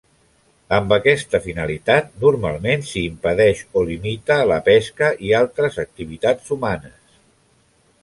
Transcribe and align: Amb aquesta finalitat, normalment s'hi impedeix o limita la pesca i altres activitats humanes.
Amb 0.77 0.95
aquesta 0.95 1.41
finalitat, 1.43 2.09
normalment 2.23 2.87
s'hi 2.93 3.05
impedeix 3.11 3.63
o 3.81 3.85
limita 3.93 4.41
la 4.55 4.61
pesca 4.73 5.13
i 5.29 5.33
altres 5.45 5.79
activitats 5.89 6.55
humanes. 6.57 7.01